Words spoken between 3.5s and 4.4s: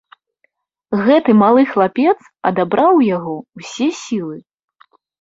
ўсе сілы.